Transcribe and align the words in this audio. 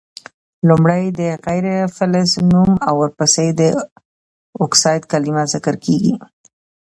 لومړی 0.67 1.03
د 1.19 1.21
غیر 1.45 1.65
فلز 1.95 2.31
نوم 2.51 2.71
او 2.87 2.93
ورپسي 3.01 3.47
د 3.59 3.61
اکسایډ 4.63 5.01
کلمه 5.11 5.43
ذکر 5.53 5.75
کیږي. 5.85 6.13